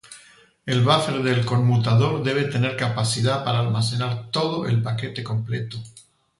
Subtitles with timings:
[0.65, 5.77] El buffer del conmutador debe tener capacidad para almacenar todo el paquete completo.